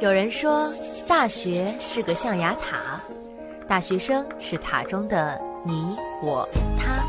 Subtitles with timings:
[0.00, 0.72] 有人说，
[1.06, 2.98] 大学是个象牙塔，
[3.68, 5.94] 大学生是塔中的你、
[6.24, 6.48] 我、
[6.78, 7.04] 他。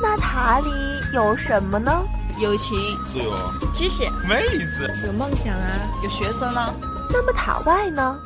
[0.00, 0.70] 那塔里
[1.14, 2.02] 有什么呢？
[2.38, 2.78] 友情、
[3.12, 3.30] 自由、
[3.74, 6.74] 知识、妹子，有梦想啊，有学生呢。
[7.10, 8.18] 那么塔外呢？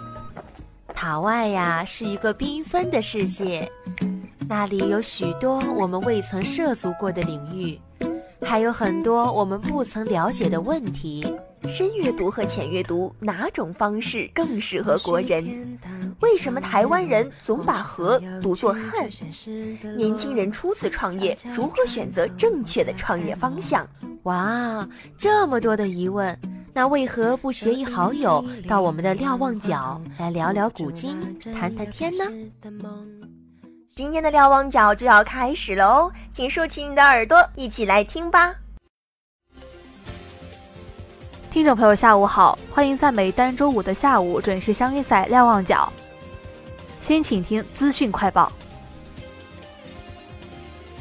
[0.94, 3.68] 塔外呀，是一个缤纷的世界，
[4.48, 7.76] 那里有许多我们未曾涉足过的领域，
[8.42, 11.36] 还有很多我们不曾了解的问题。
[11.68, 15.78] 深阅读和浅阅读哪种方式更适合国人？
[16.20, 19.08] 为什么台湾人总把和读作汉？
[19.96, 23.86] 年轻人初次创业，如何选择正确的创业方向？
[24.24, 26.38] 哇，这么多的疑问，
[26.72, 32.24] 那为何不携一好友到我们的瞭望角来聊聊古今，谈谈天呢？
[33.94, 38.54] 今天的瞭望角就要开始喽，请竖起你的耳朵，一起来听吧。
[41.56, 45.90] 听众朋友，下午好，欢迎在每单周五的下午准时相约在瞭望角。
[47.00, 48.52] 先请听资讯快报。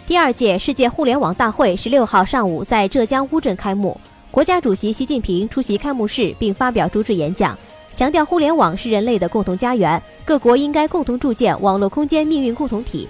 [0.08, 4.00] 第二届世界互联网大会十六号上午在浙江乌镇开幕，
[4.32, 7.58] 国家主席习近平出席开幕式并发表主旨演讲，
[7.94, 13.10] 强调互联网是人类的共同家园，各国应该共同铸建网络空间命运共同体，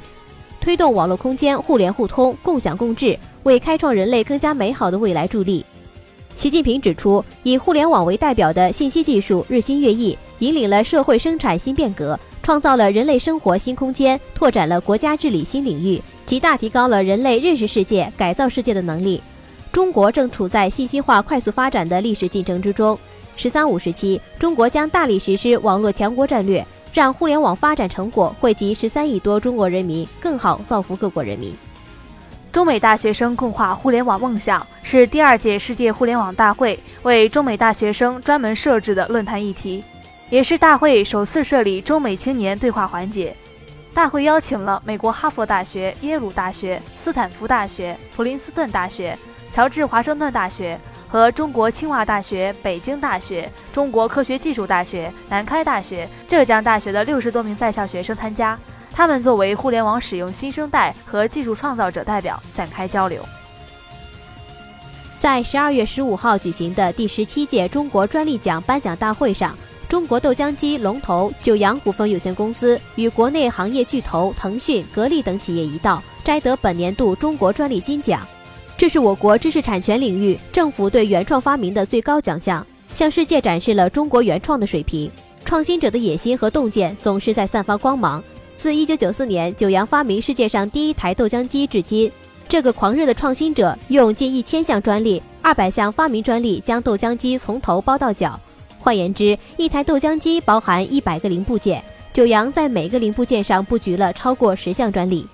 [0.60, 5.64] 推动网络空间互联互通、共享共治，为开创人类更加美好的未来助力。
[6.36, 19.22] 习近平指出，以互联网为代表的信息技术日新月异，引领了社会生产新变革，创造了人类生活新空间，拓展了国家治理新领域，极大提高了人类认识世界、改造世界的能力。
[19.72, 22.98] 中国正处在信息化快速发展的历史进程之中。
[23.38, 31.54] “十三五”时期，中国将大力实施网络强国战略，让互联网发展成果惠及十三亿多中国人民，更好造福各国人民。
[32.56, 39.84] 中美大学生共话互联网梦想是第二届世界互联网大会为中美大学生专门设置的论坛议题，
[40.30, 43.36] 也是大会首次设立中美青年对话环节。
[43.94, 49.20] 大会邀请了美国哈佛大学、耶鲁大学、斯坦福大学、普林斯顿大学、
[49.52, 58.58] 乔治华盛顿大学和中国清华大学、北京大学、中国科学技术大学、南开大学、浙江大学的六十多名在校学生参加。
[58.96, 63.22] 他们作为互联网使用新生代和技术创造者代表展开交流。
[65.20, 69.54] 在十二月十五号举行的第十七届中国专利奖颁奖大会上，
[69.90, 78.26] 中国豆浆机龙头九阳股份有限公司与国内行业巨头腾讯、格力等企业一道摘得本年度中国专利金奖。
[78.78, 85.12] 这是我国知识产权领域政府对原创发明的最高奖项，向世界展示了中国原创的水平。
[85.44, 88.24] 创新者的野心和洞见总是在散发光芒。
[88.58, 92.12] 自1994年九阳发明世界上第一台豆浆机至今，
[92.48, 98.40] 这个狂热的创新者用近一千项专利、二百项发明专利将豆浆机从头包到脚。
[98.80, 101.84] 换言之，一台豆浆机包含一百个零部件，
[102.14, 105.28] 九阳在每个零部件上布局了超过十项专利。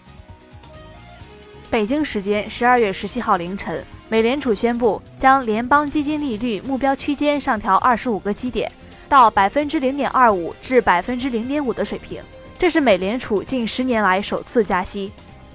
[1.70, 8.70] 北京时间十二月十七号凌晨，美联储宣布将联邦基金利率目标区间上调二十五个基点，
[9.08, 12.22] 到百分之零点二五至百分之零点五的水平。
[12.61, 15.11] 这是美联储近十年来首次加息。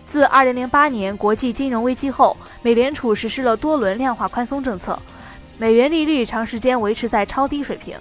[0.08, 4.98] 自2008年国际金融危机后，美联储实施了多轮量化宽松政策，
[5.56, 7.96] 美元利率长时间维持在超低水平。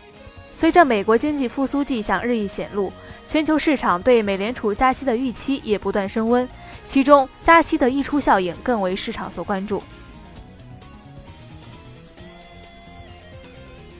[0.51, 2.91] 随着美国经济复苏迹象日益显露，
[3.27, 6.49] 全球市场对美联储加息的预期也不断升温，
[6.87, 9.83] 其中加息的溢出效应更为市场所关注。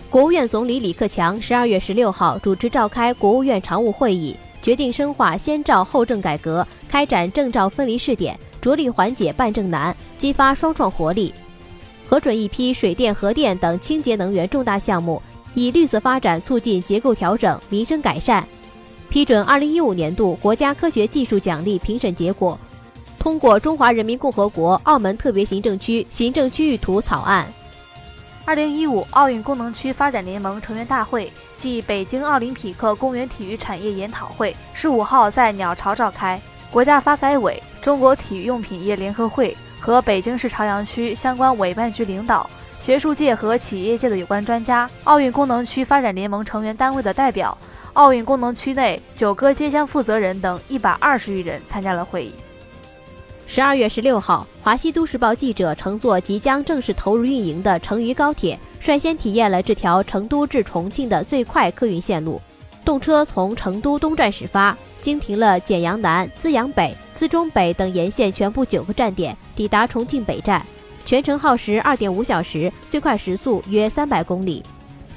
[0.10, 4.36] 国务院总理李克强十二月十六号主持召开国务院常务会议。
[4.66, 11.32] 决定深化先照后证改革，开展证照分离试点，着力缓解办证难，激发双创活力。
[12.10, 15.22] 核准一批水电、核电等清洁能源重大项目，
[15.54, 18.44] 以绿色发展促进结构调整、民生改善。
[19.08, 22.58] 批准二零一五年度国家科学技术奖励评审结果，
[23.20, 27.46] 通过《中华人民共和国澳门特别行政区行政区域图》草案。
[28.48, 36.40] 二零一五奥运功能区发展联盟成员大会暨北京奥林匹克公园体育产业研讨会十五号在鸟巢召开。
[36.70, 42.48] 国家发改委、中国体育用品业联合会和北京市朝阳区相关委办局领导、
[42.80, 47.58] 学术界和企业界的有关专家、奥运功能区发展联盟成员单位的代表、
[47.94, 52.45] 奥运功能区内九个街乡负责人等一百二十余人参加了会议。
[53.56, 62.42] 十二月十六号，华西都市报记者乘坐即将正式投入运营的成渝高铁，率先体验了这条成都至重庆的最快客运线路。
[62.84, 70.62] 动车从成都东站始发，经停了简阳南、资阳北、资中北等沿线全部九个站点，抵达重庆北站。
[71.06, 74.62] 全程耗时二点五小时，最快时速约三百公里。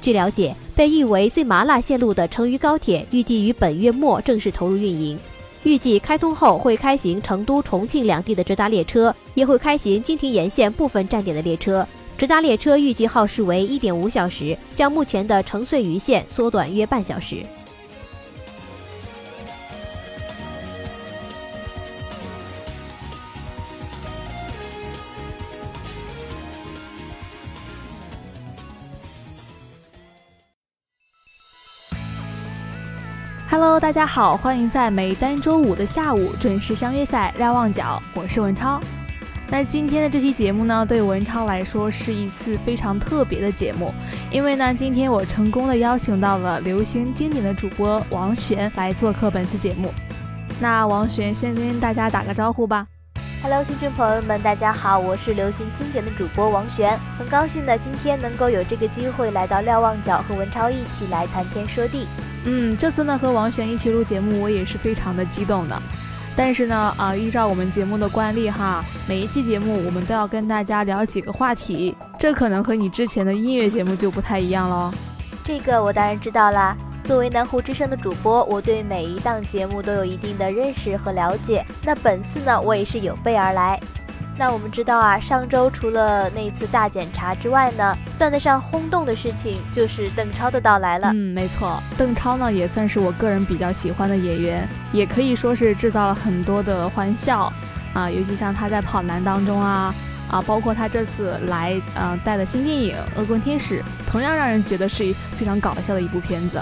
[0.01, 5.19] 据了解，被誉为最麻辣线路的成渝高铁预计于本月末正式投入运营。
[5.63, 11.85] 预计开通后会开行成都、重庆两地的直达列车，也会开行经亭沿线部分站点的列车。
[12.17, 17.45] 直达列车预计耗时为一点五小时，将目前的成遂渝线缩短约半小时。
[33.51, 38.79] Hello，大家好，欢迎在每单周五的下午准时相约在瞭望角，我是文超。
[39.47, 43.91] 那今天的这期节目呢，对文超来说是一次非常特别的节目，
[44.29, 49.91] 因为呢，今天我成功的邀请到了流行经典的主播王璇来做客本次节目。
[50.61, 52.85] 那王璇先跟大家打个招呼吧。
[53.41, 62.05] Hello，听众朋友们，大家好，我是流行经典的主播王璇，很高兴呢，今天能够有这个机会来到瞭望角和文超一起来谈天说地。
[62.45, 65.81] 嗯，这次呢和王璇一起录节目，我也是非常的激动的。
[66.35, 74.89] 但是呢，啊，依照我们节目的惯例哈，每一期节目我们都要跟大家聊几个话题，这可能和你之前的音乐节目就不太一样喽。
[75.43, 76.77] 这个我当然知道啦。
[77.03, 81.65] 作为南湖之声的主播，我对每一档节目都有一定的认识和了解。
[81.83, 83.79] 那本次呢，我也是有备而来。
[84.39, 91.09] 那我们知道啊，上周除了那次大检查之外呢，算得上轰动的事情就是邓超的到来了。
[91.09, 97.51] 嗯，没错，邓超呢也算是我个人比较喜欢的演员，也可以说是制造了很多的欢笑
[97.93, 99.93] 啊，尤其像他在跑男当中啊
[100.31, 106.61] 啊，包括他这次来嗯带的新电影《恶棍天使》，同样让人觉得是非常搞笑的一部片子。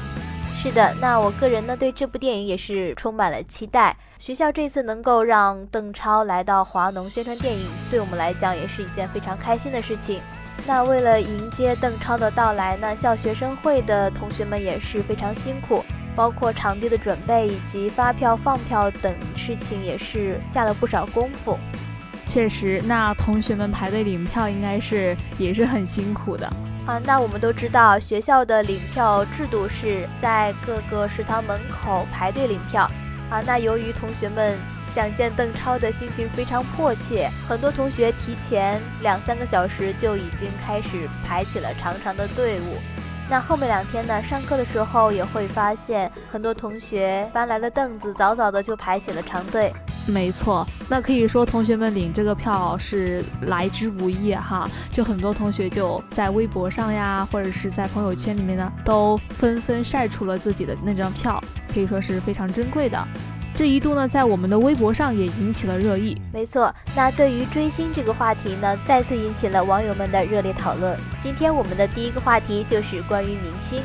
[0.59, 3.95] 是的，那我个人呢对这部电影也是充满了期待。
[4.19, 10.21] 学校这次能够让邓超来到华农宣传电影，对我们来讲也是一件非常开心的事情。
[10.65, 15.83] 那为了迎接邓超的到来呢，校学生会的同学们也是非常辛苦，
[16.15, 21.57] 包括场地的准备以及发票放票等事情也是下了不少功夫。
[22.25, 26.51] 确实，那同学们排队领票应该是也是很辛苦的。
[26.87, 32.89] 啊，那我们都知道学校的领票制度是在各个食堂门口排队领票。
[33.29, 34.57] 啊，那由于同学们
[34.93, 42.77] 想见邓超的心情非常迫切，很多同学提前两三个小时就已经开始排起了长长的队伍。
[43.29, 49.73] 那后面两天呢，上课的时候也会发现很多同学搬来了凳子，早早的就排起了长队。
[50.07, 54.69] 没错，那可以说同学们领这个票是来之不易哈。
[54.91, 61.41] 就很多同学就在微博上呀，或者是在朋友圈里面呢，都纷纷晒出了自己的那张票，
[61.73, 63.07] 可以说是非常珍贵的。
[63.53, 66.15] 这一度呢，在我们的微博上也引起了热议。
[66.31, 70.95] 没错，那对于追星这个话题呢，再次引起了网友们的热烈讨论。
[71.23, 73.81] 今天我们的第一个话题就是关于明星。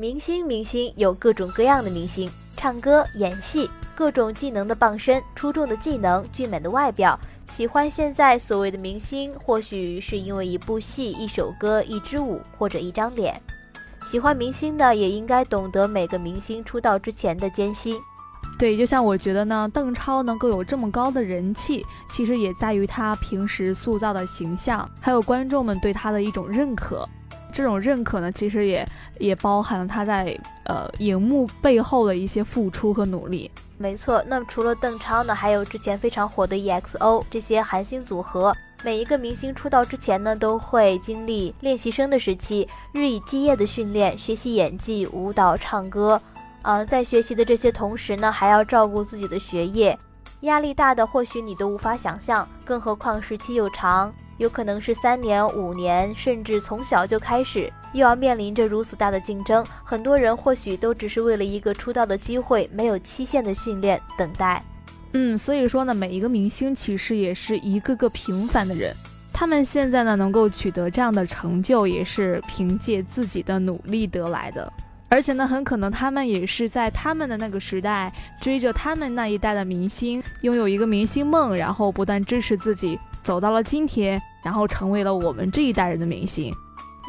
[0.00, 7.20] 明星，明星有各种各样的明星，唱歌、演戏，各种技能的傍身，出众的技能，俊美的外表。
[7.50, 13.38] 喜欢现在所谓的明星，或许是因为一部戏、一首歌、一支舞或者一张脸。
[14.00, 18.00] 喜欢明星的也应该懂得每个明星出道之前的艰辛。
[18.58, 27.06] 对，就像我觉得呢，邓超能够有这么高的人气，其实也在于他平时塑造的形象，还有观众们对他的一种认可。
[27.50, 28.86] 这种认可呢，其实也
[29.18, 33.50] 也包含了他在呃荧幕背后的一些付出和努力。
[33.76, 38.54] 没错，那么除了邓超呢，还有之前非常火的 EXO 这些韩星组合。
[38.82, 46.20] 每一个明星出道之前呢，都会经历练习生的时期，日以继夜的训练，学习演技、舞蹈、唱歌。
[46.62, 49.98] 呃，在学习的这些同时呢，还要照顾自己的学业，
[50.40, 54.12] 压力大的或许你都无法想象，更何况时期又长。
[54.38, 59.62] 有可能是三年、五年，甚至从小就开始，又要面临着如此大的竞争。
[59.84, 64.64] 很多人或许都只是为了一个出道的机会，没有期限的训练等待。
[65.12, 68.94] 嗯，所以说呢，每一个明星其实也是一个个平凡的人，
[69.30, 74.72] 他们现在呢能够取得这样的成就，也是凭借自己的努力得来的。
[75.10, 82.98] 而且呢，很可能他们也是在他们的那个时代追着他们那一代的明星，拥有一个明星梦，然后不断支持自己。
[83.22, 86.54] 走到了今天，然后成为了我们这一代人的明星。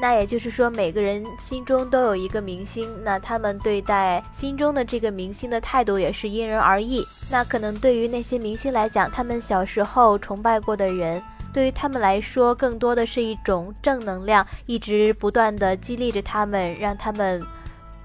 [0.01, 7.05] 那也就是说，每个人心中都有一个明星，那他们对待心中的这个明星的态度也是因人而异。
[7.29, 11.21] 那可能对于那些明星来讲，他们小时候崇拜过的人，
[11.53, 17.41] 对于他们来说，更多的是一种正能量，一直不断的激励着他们，让他们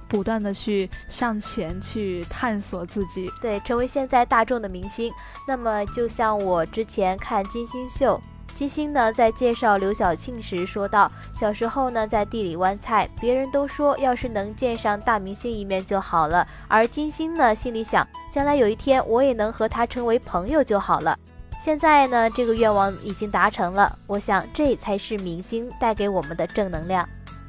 [0.09, 5.13] 不断的去向前去探索自己，对，成为现在大众的明星。
[5.47, 8.21] 那么，就像我之前看金星秀，
[8.55, 21.19] 金星呢在介绍刘晓庆时说到，小时候呢在地里弯菜，别人都说要是能见上大明星一面就好了，而金星呢心里想，将来有一天我也能和他成为朋友就好了。
[21.63, 27.07] 现在呢这个愿望已经达成了，我想这才是明星带给我们的正能量。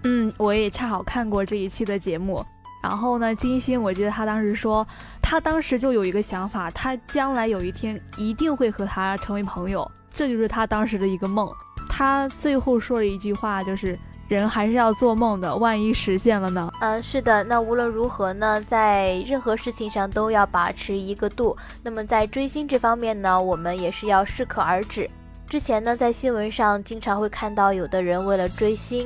[0.09, 2.41] 嗯，我也恰好看过这一期的节目。
[2.81, 4.87] 然后呢，金星，我记得他当时说，
[5.21, 11.51] 他当时就有一个想法，他将来有一天一定会和他成为朋友，这就是他当时的一个梦。
[11.89, 13.99] 他最后说了一句话，就是
[14.29, 16.71] 人还是要做梦的，万一实现了呢？
[16.79, 17.43] 嗯，是的。
[17.43, 21.57] 那无论如何呢，在任何事情上都要把持一个度。
[21.83, 25.09] 那么在追星这方面呢，我们也是要适可而止。
[25.49, 29.05] 之前呢，在新闻上经常会看到有的人为了追星。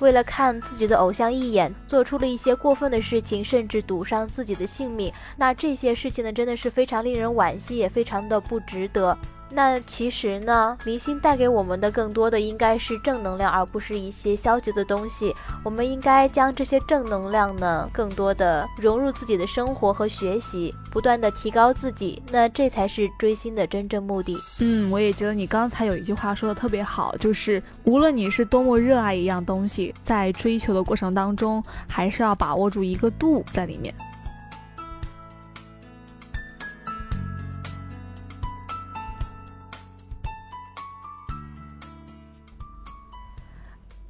[0.00, 5.12] 为了看自己的偶像一眼，做出了一些过分的事情，甚至赌上自己的性命。
[5.36, 9.16] 那这些事情呢，真的是非常令人惋惜，也非常的不值得。
[9.52, 15.34] 那其实呢，明星带给我们的更多的应该是正能量，而不是一些消极的东西。
[15.64, 22.22] 我们应该将这些正能量呢，更多的融入自己的生活和学习，不断的提高自己。
[22.30, 24.38] 那这才是追星的真正目的。
[24.60, 33.92] 嗯，我也觉得你刚才有一句话说的特别好，就是无论你是多么热爱一样东西，在追求的过程当中，还是要把握住一个度在里面。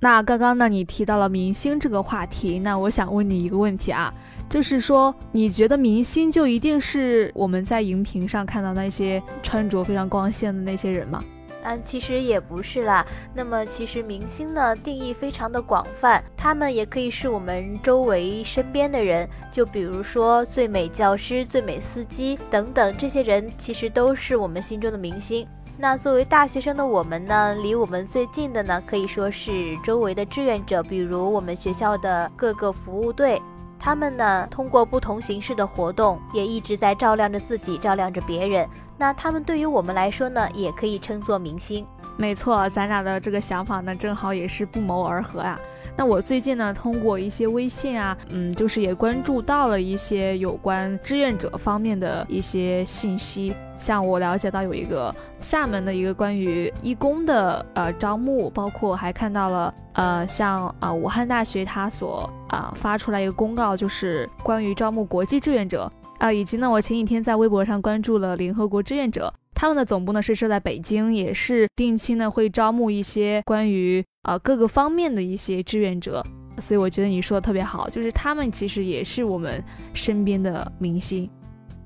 [0.03, 4.11] 那刚刚呢，你提到了明星这个话题，那我想问你一个问题啊，
[4.49, 11.23] 就是说，你觉得明星就一定是我们在荧屏上看到那些穿着非常光鲜的那些人吗？
[11.63, 13.07] 嗯，其实也不是啦。
[13.35, 25.47] 那么，其实明星呢，定义非常的广泛，他们也可以是我们周围身边的人，就比如说最美教师、最美司机等等，这些人其实都是我们心中的明星。
[25.81, 33.41] 那作为大学生的我们呢，离我们最近的呢，可以说是周围的志愿者，比如我们学校的各个服务队，
[33.79, 38.69] 他们呢通过不同形式的活动，也一直在照亮着自己，照亮着别人。
[38.99, 41.87] 那他们对于我们来说呢，也可以称作明星。
[42.19, 45.59] 没错，咱俩的这个想法呢，正好也是不谋而合呀。
[45.97, 53.55] 那我最近呢，通过一些微信啊，嗯，就是也关注到了一些有关志愿者方面的一些信息。
[53.81, 69.33] 像我了解到有一个厦门的一个关于义工的呃招募，包括还看到了呃像啊武汉大学它所啊发出来一个公告，就是关于招募国际志愿者啊，以及呢我前几天在微博上关注了联合国志愿者。
[69.53, 76.25] 他们的总部呢是设在北京，也是定期呢会招募一些关于啊各个方面的一些志愿者，
[76.59, 81.29] 所以我觉得你说的特别好，就是他们其实也是我们身边的明星。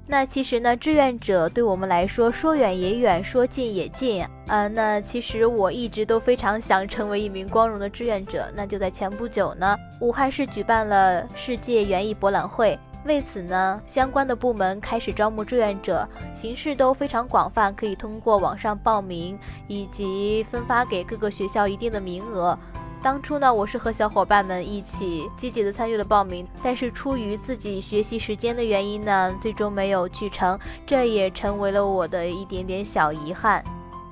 [0.06, 4.24] 那其实呢，志愿者对我们来说说远也远，说近也近。
[4.48, 8.46] 呃，那其实我一直都非常想成为一名光荣的志愿者。
[8.54, 12.78] 那就在前不久呢，武汉市举办了世界园艺博览会。
[13.06, 22.58] 为此呢，相关的部门开始招募志愿者，形式都非常广泛，可以通过网上报名，以及分发给各个学校一定的名额。
[23.04, 33.62] 当初呢，我是和小伙伴们一起积极的参与了报名，但是出于自己学习时间的原因呢，最终没有去成，这也成为了我的一点点小遗憾。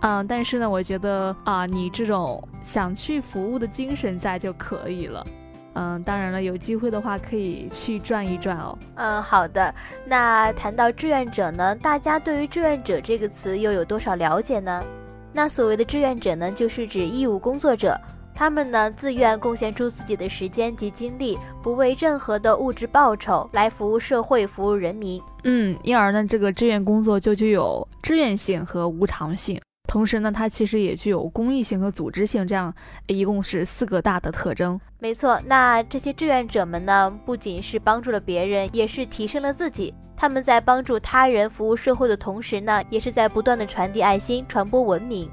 [0.03, 5.27] 嗯，但是呢，我觉得啊，你这种想去服务的精神在就可以了。
[5.73, 8.77] 嗯，当然了，有机会的话可以去转一转哦。
[8.97, 9.75] 嗯，好的。
[10.05, 14.85] 那谈到志愿者呢，大家对于志愿者这个词又有多少了解呢？
[15.33, 17.99] 那所谓的志愿者呢，就是指义务工作者，
[18.35, 25.21] 他们呢自愿贡献出自己的时间及精力，不为任何的物质报酬来服务社会、服务人民。
[25.45, 29.61] 嗯，因而呢，这个志愿工作就具有志愿性和无偿性。
[29.89, 32.75] 同时呢，它其实也具有公益性和组织性，这样
[33.07, 34.81] 一共是四个大的特征。
[34.99, 39.93] 没错，那这些志愿者们呢，不仅是帮助了别人，也是提升了自己。
[40.17, 45.29] 他们在帮助他人、服务社会的同时呢，也是在不断的传递爱心、传播文明。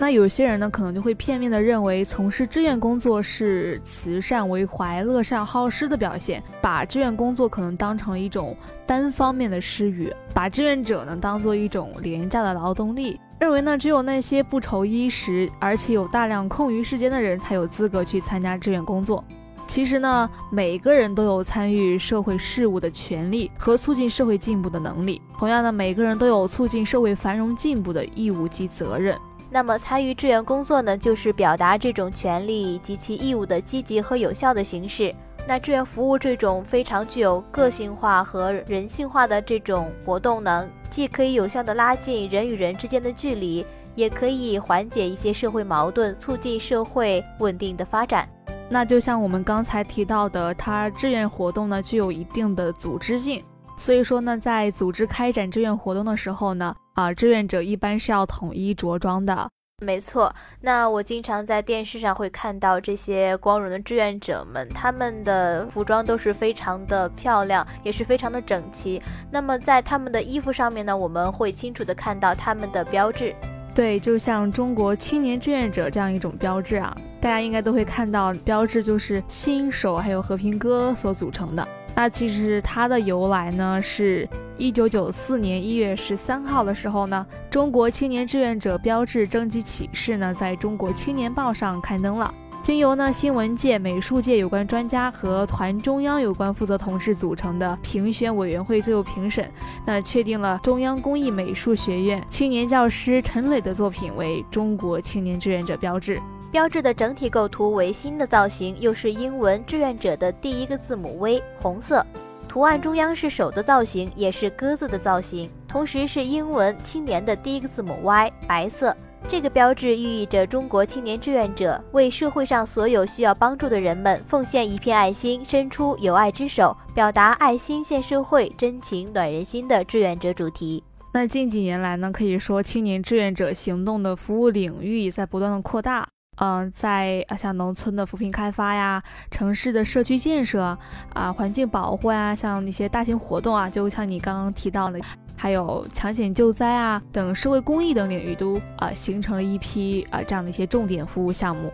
[0.00, 13.20] 那有些人呢，可能就会片面的认为，从事志愿工作是慈善为怀、乐善好施的表现，把志愿工作可能当成一种单方面的施予，把志愿者呢当做一种廉价的劳动力。
[13.38, 19.22] 认为呢，只有那些不愁衣食，而且有大量空余时间的人才有资格去参加志愿工作。
[19.66, 25.20] 其实呢，每个人都有参与社会事务的权利和促进社会进步的能力。
[25.38, 29.14] 同样的，每个人都有促进社会繁荣进步的义务及责任。
[29.52, 35.12] 那么，参与志愿工作呢，就是表达这种权利及其义务的积极和有效的形式。
[35.48, 43.66] 那志愿服务这种非常具有个性化和人性化的这种活动呢，既可以有效的拉近人与人之间的距离，
[43.96, 48.28] 也可以缓解一些社会矛盾，促进社会稳定的发展。
[48.68, 53.42] 那就像我们刚才提到的，它志愿活动呢具有一定的组织性，
[53.80, 59.48] 所以说呢，在组织开展志愿活动的时候呢，啊，志愿者一般是要统一着装的。
[59.82, 69.00] 没错，那我经常在电视上会看到这些光荣的志愿者们，他们的服装都是非常的漂亮，也是非常的整齐。
[69.32, 73.34] 那么在他们的衣服上面呢，我们会清楚的看到他们的标志。
[73.74, 81.66] 对，就像中国青年志愿者这样一种标志啊，大家应该都会看到标志，就是新手还有和平鸽所组成的。
[82.00, 84.26] 那其实它的由来呢，是
[84.56, 99.52] 一九九四年一月十三号的时候呢，中国青年志愿者标志征集启事呢，在中国青年报上刊登了，经由呢新闻界、美术界有关专家和团中央有关负责同事组成的评选委员会最后评审，
[99.84, 106.18] 那确定了中央工艺美术学院青年教师陈磊的作品为中国青年志愿者标志。
[106.50, 112.04] 标志的整体构图为新的造型，又是英文志愿者的第一个字母 V，红色。
[112.48, 118.96] 图案中央是手的造型，也是鸽子的造型，同时是英文青年的第一个字母 Y，白色。
[119.28, 130.82] 这个标志寓意着中国青年志愿者为社会上所有需要帮助的人们奉献一片爱心，伸出友爱之手，表达爱心献社会、真情暖人心的志愿者主题。
[131.14, 136.08] 那近几年来呢，可以说青年志愿者行动的服务领域在不断的扩大。
[136.40, 140.76] 嗯，在像农村的扶贫开发呀，城市的社区建设
[141.12, 144.98] 啊，环境保护啊，像一些大型活动啊，就像你刚刚提到的，
[145.36, 151.70] 还有抢险救灾啊等社会公益等领域，都啊形成了一批啊这样的一些重点服务项目。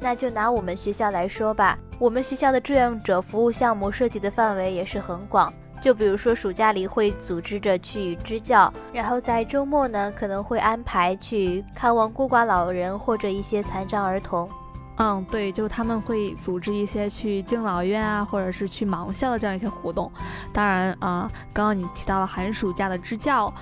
[0.00, 5.50] 那就拿我们学校来说吧，我们学校的志愿者服务项目涉及的范围也是很广。
[5.84, 14.48] 就比如说暑假里会组织着去支教，然后在周末呢可能会安排去看望孤寡老人或者一些残障儿童。
[14.96, 20.10] 嗯，对，就他们会组织一些去敬老院啊，或者是去盲校的这样一些活动。
[20.54, 23.52] 当然啊，刚刚你提到了寒暑假的支教，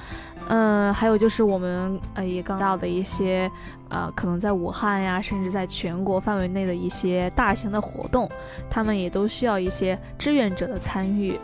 [0.47, 3.51] 嗯，还有就是我们呃也刚到的一些
[3.89, 8.31] 呃可能在武汉呀，甚至在全国范围内的一些大型的活动，
[8.71, 11.37] 他们也都需要一些志愿者的参与。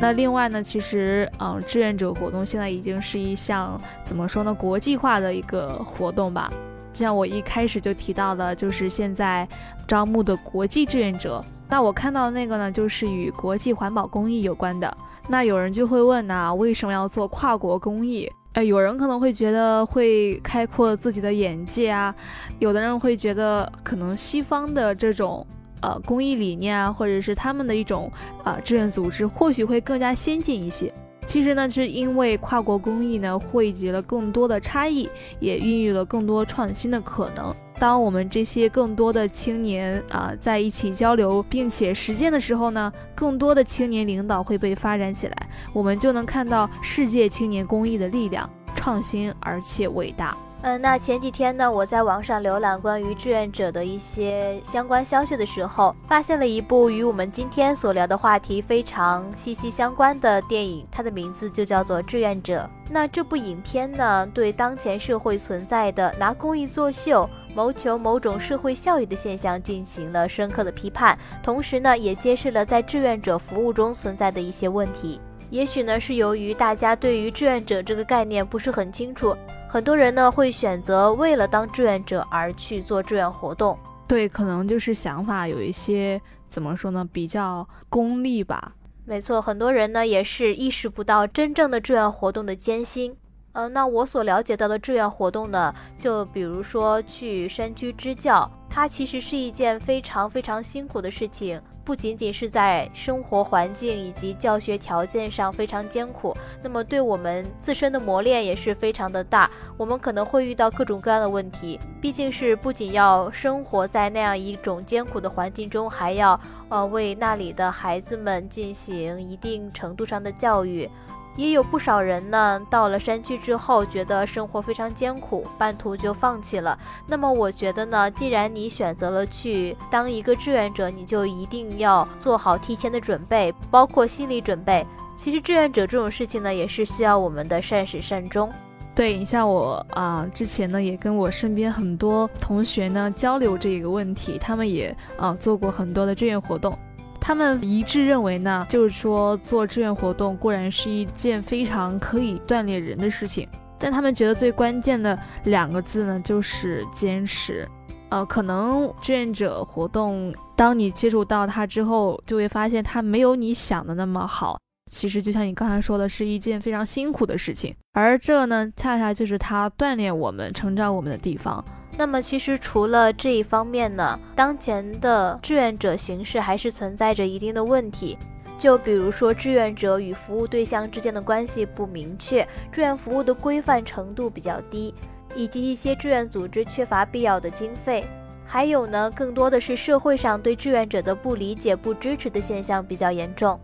[0.00, 6.52] 那另外呢，其实，嗯，志愿者活动现在已经是一项怎么说呢，国际化的一个活动吧。
[6.92, 9.48] 就像我一开始就提到的，就是现在
[9.86, 11.42] 招募的国际志愿者。
[11.68, 14.96] 那我看到那个呢，就是与国际环保公益有关的。
[15.28, 18.30] 那有人就会问呐，为什么要做跨国公益？
[18.52, 22.14] 呃，有人可能会觉得会开阔自己的眼界啊，
[22.58, 25.46] 有的人会觉得可能西方的这种。
[25.80, 28.10] 呃，公益理念啊，或者是他们的一种
[28.42, 30.92] 啊志愿组织，或许会更加先进一些。
[31.26, 35.08] 其实呢，是因为跨国公益呢，汇集了更多的差异，
[35.40, 37.54] 也孕育了更多创新的可能。
[37.78, 50.36] 当我们这些更多的青年啊在一起交流并且实践的时候呢，更多的青年领导会被发展起来，我们就能看到世界青年公益的力量，创新而且伟大。
[50.66, 62.66] 嗯，那前几天呢，我在网上浏览关于志愿者的一些相关消息的时候，发现了一部与我们今天所聊的话题非常息息相关的电影，它的名字就叫做《志愿者》。
[62.90, 75.20] 那这部影片呢，对当前社会存在的拿公益作秀、谋求某种社会效益的现象进行了深刻的批判，同时呢，也揭示了在志愿者服务中存在的一些问题。
[75.50, 79.36] 也许呢，是由于大家对于志愿者这个概念不是很清楚，
[79.74, 83.76] 很多人呢会选择为了当志愿者而去做志愿活动。
[84.06, 88.72] 对，可能就是想法有一些怎么说呢，比较功利吧。
[89.04, 93.16] 没错，很多人呢也是意识不到真正的志愿活动的艰辛。
[93.50, 101.60] 呃，那我所了解到的志愿活动呢，就比如说去山区支教，它其实是一件非常非常辛苦的事情。
[101.84, 109.50] 不仅仅是在生活环境以及教学条件上非常艰苦，那么对我们自身的磨练也是非常的大。
[109.76, 120.88] 我们可能会遇到各种各样的问题，毕竟是不仅要生活在那样一种艰苦的环境中，还要呃为那里的孩子们进行一定程度上的教育。
[121.36, 126.78] 也有不少人呢，到了山区之后，觉得生活非常艰苦，半途就放弃了。
[127.06, 134.86] 那么，我觉得呢，既然你选择了去当一个志愿者，你就一定要做好提前的准备，包括心理准备。
[135.16, 138.50] 其实，志愿者这种事情呢，也是需要我们的善始善终。
[138.94, 146.78] 对你像我啊，之前呢，也跟我身边很多同学呢交流这个问题，他们也啊做过很多的志愿活动。
[147.26, 157.66] 他们一致认为呢，就是说做志愿活动固然是一件非常可以锻炼人的事情，但他们觉得最关键的两个字呢，就是坚持。
[158.10, 164.58] 呃，可能志愿者活动，当你接触到它之后，就会发现它没有你想的那么好。
[164.90, 171.64] 其实就像你刚才说的，是一件非常辛苦的事情，而这呢，恰恰就是它锻炼我们、成长我们的地方。
[171.96, 178.18] 那么，其实除了这一方面呢，当前的志愿者形式还是存在着一定的问题。
[178.58, 184.94] 就比如说，志愿者与服务对象之间的关系不明确，志愿服务的规范程度比较低，
[185.34, 188.04] 以及一些志愿组织缺乏必要的经费。
[188.46, 193.58] 还有呢，更多的是社会上对志愿者的不理解、不支持的现象比较严重。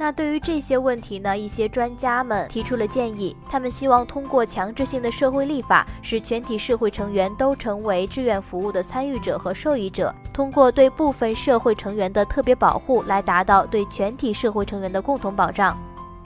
[0.00, 15.76] 那对于这些问题呢，一些专家们提出了建议，他们希望通过强制性的社会立法，使全体社会成员都成为志愿服务的参与者和受益者，通过对部分社会成员的特别保护，来达到对全体社会成员的共同保障。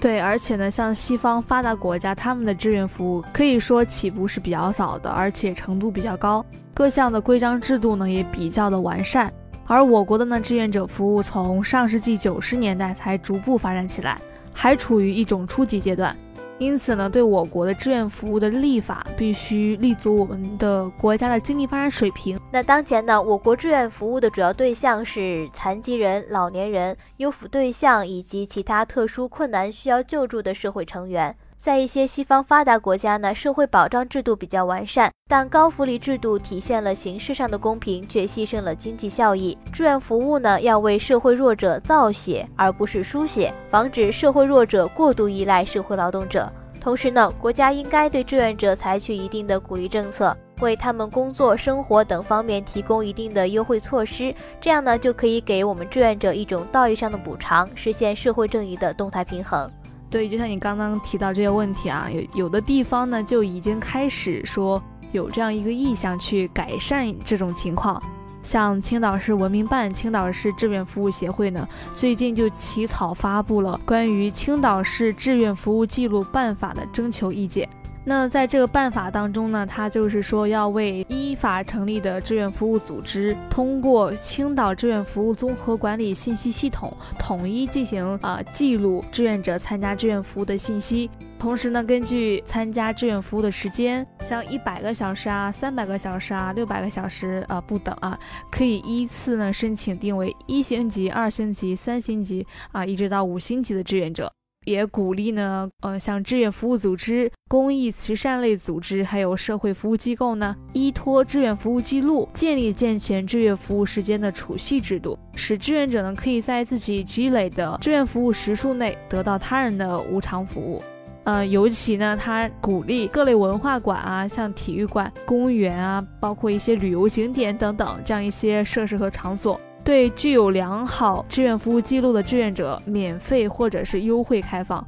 [0.01, 9.33] 对，而且呢，像西方发达国家，他们的志愿服务可以说起步是比较早的，而且程度比较高，各项的规章制度呢也比较的完善。
[9.67, 14.21] 而我国的呢，志愿者服务从上世纪九十年代才逐步发展起来，
[14.53, 16.15] 还处于一种初级阶段。
[16.59, 22.39] 因此呢，对我国的志愿服务的立法必须立足我们的国家的经济发展水平。
[22.53, 31.35] 那当前呢，我国志愿服务的主要对象是残疾人、老年人、优抚对象以及其他特殊困难需要救助的社会成员。
[31.65, 39.57] 在一些西方发达国家呢，社会保障制度比较完善，但高福利制度体现了形式上的公平，却牺牲了经济效益。
[39.73, 46.53] 志愿服务呢，要为社会弱者造血，而不是输血，防止社会弱者过度依赖社会劳动者。
[46.79, 59.71] 同时呢，国家应该对志愿者采取一定的鼓励政策，为他们工作、生活等方面提供一定的优惠措施，这样呢，就可以给我们志愿者一种道义上的补偿，实现社会正义的动态平衡。
[60.11, 68.01] 对，就像你刚刚提到这些问题啊，有有的地方呢就已经开始说有这样一个意向去改善这种情况，
[68.43, 77.69] 像青岛市文明办、青岛市志愿服务协会呢，最近就起草发布了关于青岛市志愿服务记录办法的征求意见。
[78.07, 91.11] 那在这个办法当中呢，它就是说要为依法成立的志愿服务组织，通过青岛志愿服务综合管理信息系统，统一进行啊记录志愿者参加志愿服务的信息。
[91.39, 98.19] 同时呢，根据参加志愿服务的时间，像一百个小时啊、三百个小时啊、六百个小时啊不等啊，
[98.51, 104.31] 可以依次呢申请定为一星级、二星级、三星级啊，一直到五星级的志愿者。
[104.65, 120.83] 也鼓励呢，呃，像志愿服务组织、公益慈善类组织，还有社会服务机构呢，依托志愿服务记录，建立健全志愿服务时间的储蓄制度，使志愿者呢可以在自己积累的志愿服务时数内得到他人的无偿服务。
[121.25, 129.59] 呃，尤其呢，他鼓励各类文化馆啊，像体育馆、公园啊，包括一些旅游景点等等这样一些设施和场所。
[129.85, 134.85] 对具有良好志愿服务记录的志愿者免费或者是优惠开放，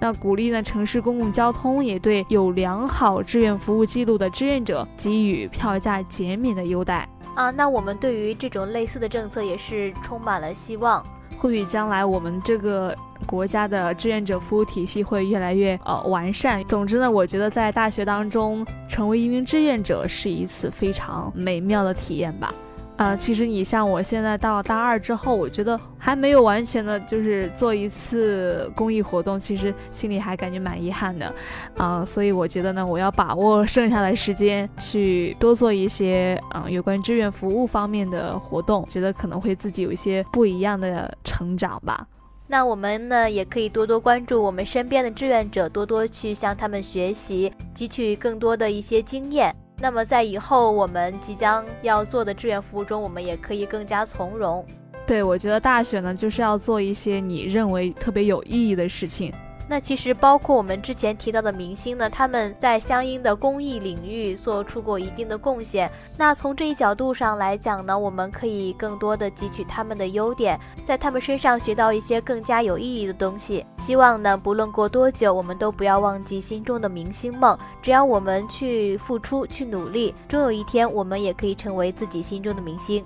[0.00, 7.50] 那鼓励呢城市公共交通也对有良好志愿服务记录的志愿者给予票价减免的优待啊。
[7.50, 11.04] 那我们对于这种类似的政策也是充满了希望，
[11.38, 12.94] 或许将来我们这个
[13.26, 16.62] 国家的志愿者服务体系会越来越呃完善。
[16.66, 22.54] 总之呢，我觉得在大学当中成为一名志愿者是一次非常美妙的体验吧。
[22.96, 31.30] 啊，其实你像我现在到大二之后，我觉得还没有完全的，就是做一次公益活动，其实心里还感觉蛮遗憾的，
[31.76, 42.06] 啊，所以我觉得呢，我要把握 剩下的时间，去多做一些啊有关志愿服务方面的活动，觉得可能会自己有一些不一样的成长吧。
[42.48, 49.54] 那我们呢，也可以多多关注我们身边的志愿者，多多去向他们学习，汲取更多的一些经验。
[49.78, 54.64] 那么，在以后我们即将要做的志愿服务中，我们也可以更加从容。
[55.06, 59.32] 对，我觉得大学呢，就是要做一些你认为特别有意义的事情。
[59.68, 65.90] 那其实包括我们之前提到的明星呢，他们在相应的公益领域做出过一定的贡献。
[66.16, 73.66] 那从这一角度上来讲呢，我们可以更多的汲取他们的优点，在他们身上学到一些更加有意义的东西。
[73.78, 77.58] 希望呢，不论过多久，我们都不要忘记心中的明星梦。
[77.82, 83.04] 只要我们去付出、去努力，终有一天我们也可以成为自己心中的明星。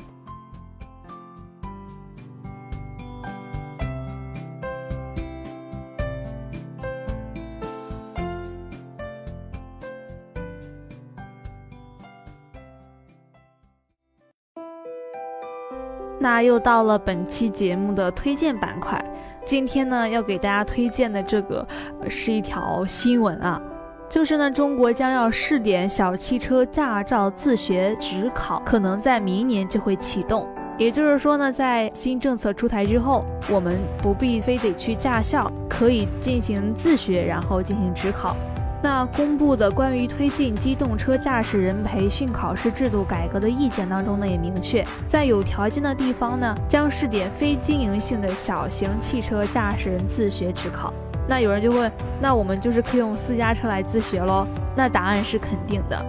[16.23, 19.03] 那又到了本期节目的推荐板块。
[19.47, 21.67] 今天呢，要给大家推荐的这个
[22.11, 23.61] 是一条新闻啊，
[24.07, 30.47] 就是呢，中国将要试点小汽车驾照自学直考，可能在明年就会启动。
[30.77, 38.37] 也就是说呢，在新政策出台之后，我们不必非得去驾校，可以进行自学，然后进行直考。
[38.83, 50.95] 那公布的关于推进机动车驾驶人培训考试制度改革的意见当中呢，也明确，在有条件的地方呢，将试点非经营性的小型汽车驾驶人自学直考。
[51.29, 54.47] 那有人就问，那我们就是可以用私家车来自学喽？
[54.75, 56.03] 那答案是肯定的。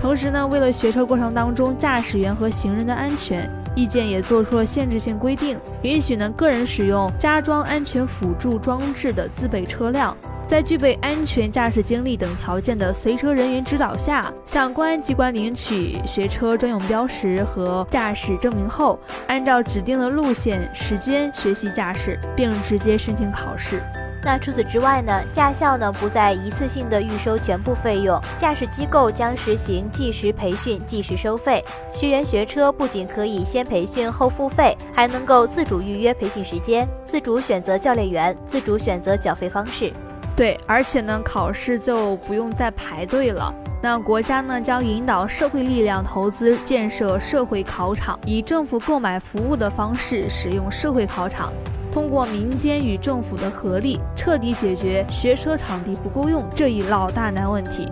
[0.00, 10.16] 同时呢，为了学车过程当中驾驶员和行人的安全，意见也做出了限制性规定，允许呢个人使用加装安全辅助装置的自备车辆。
[10.48, 23.82] 在具备安全驾驶经历等条件的随车人员指导下，向公安机关领取学车专用标识和驾驶证明后，按照指定的路线、时间学习驾驶，并直接申请考试。
[24.24, 25.12] 那除此之外呢？
[25.34, 31.62] 驾校呢不再一次性的预收全部费用，驾驶机构将实行计时培训、计时收费。
[31.92, 39.92] 学员学车不仅可以先培训后付费，还能够自主预约培训时间，自主选择教练员，自主选择缴费方式。
[40.38, 43.52] 对，而且呢，考试就不用再排队了。
[43.82, 51.52] 那国家呢，将引导社会力量投资建设社会考场，以政府购买服务的方式使用社会考场，
[51.90, 57.90] 通过民间与政府的合力，彻底解决学车场地不够用这一老大难问题。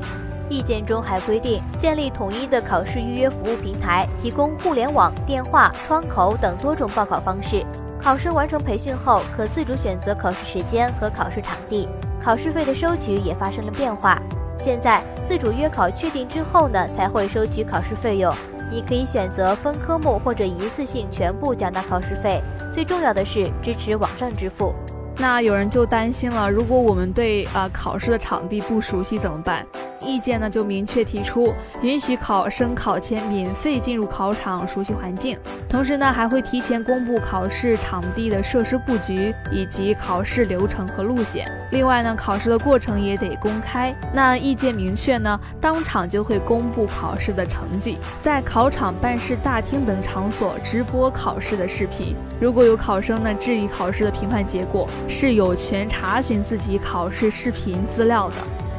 [0.48, 7.66] 意见中还规定，建立统一的考试预约服务平台，提供互联网、电话、窗口等多种报考方式。
[8.00, 11.88] 考生完成培训后，可自主选择考试时间和考试场地。
[12.26, 14.20] 考试费的收取也发生了变化，
[14.58, 18.34] 现在自主约考确定之后呢，才会收取考试费用。
[18.68, 22.42] 你可以选择分科目或者一次性全部缴纳考试费。
[22.72, 24.74] 最重要的是支持网上支付。
[25.18, 29.64] 那有人就担心了，如果我们对呃考试的场地不熟悉怎么办？
[30.06, 35.36] 意见呢就明确提出，允许考生考前免费进入考场熟悉环境，
[35.68, 41.50] 同时呢还会提前公布考试场地的设施布局以及考试流程和路线。
[41.72, 43.94] 另外呢考试的过程也得公开。
[44.14, 52.14] 那意见明确呢，当场就会公布考试的成绩，在考场、办事大厅等场所直播考试的视频。
[52.40, 58.36] 如果有考生呢质疑考试的评判结果，是有权查询自己考试视频资料的。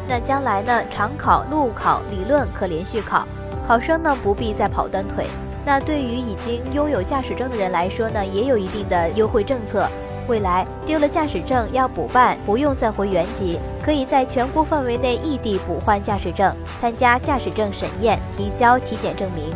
[0.08, 0.84] 那将来呢？
[0.90, 3.28] 常考、路考、理论可连续考，
[3.68, 5.26] 考生呢不必再跑断腿。
[5.66, 9.88] 那对于已经拥有驾驶证的人来说呢，也有一定的优惠政策。
[10.30, 19.54] 未来丢了驾驶证要补办，不用再回原籍，可以在全国范围内异地补换驾驶证，参加驾驶证审验，提交体检证明。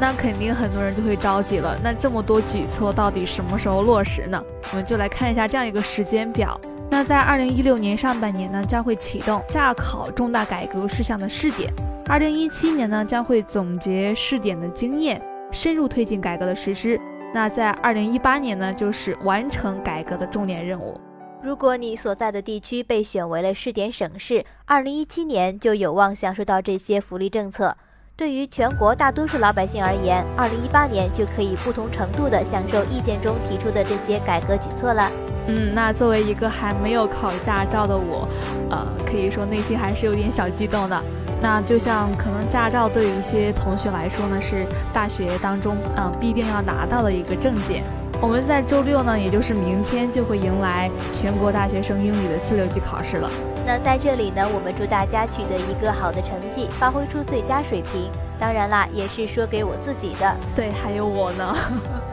[0.00, 1.78] 那肯定很多人就会着急了。
[1.82, 4.42] 那这么多举措到底什么时候落实呢？
[4.72, 6.58] 我们就来看一下这样一个时间表。
[6.90, 11.68] 那在二零一六年上半年呢，将会启动驾考重大改革事项的试点；
[12.06, 15.20] 二零一七年呢，将会总结试点的经验，
[15.50, 17.00] 深入推进改革的实施。
[17.32, 21.00] 那在二零一八年呢，就是完成改革的重点任务。
[21.42, 27.76] 如果你所在的地区被选为了试点省市，二零一七年就有望享受到这些福利政策。
[28.16, 35.10] 对于全国大多数老百姓而言，二零一八年就可以不同程度地享受意见中提出的这些改革举措了。
[35.48, 38.28] 嗯，那作为一个还没有考驾照的我，
[38.70, 41.02] 呃，可以说内心还是有点小激动的。
[41.42, 47.82] 那就像可能驾照对于一些同学来说呢，是大学当中嗯必定要拿到的一个证件。
[48.24, 53.30] 我们在周六呢，也就是明天就会迎来全国大学生英语的四六级考试了。
[53.66, 58.10] 那在这里呢，我们祝大家取得一个好的成绩，发挥出最佳水平。
[58.40, 60.34] 当然啦，也是说给我自己的。
[60.56, 61.54] 对，还有我呢。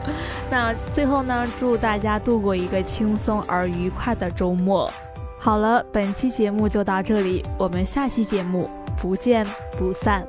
[0.50, 4.92] 那最后呢，祝大家度过一个轻松而愉快的周末。
[5.38, 8.68] 好了，本期节目就到这里，我们下期节目
[9.00, 9.46] 不见
[9.78, 10.22] 不散。